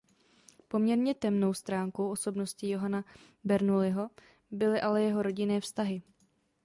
Poměrně 0.67 1.13
temnou 1.15 1.53
stránkou 1.53 2.09
osobnosti 2.09 2.69
Johanna 2.69 3.03
Bernoulliho 3.43 4.09
byly 4.51 4.81
ale 4.81 5.03
jeho 5.03 5.23
rodinné 5.23 5.61
vztahy. 5.61 6.01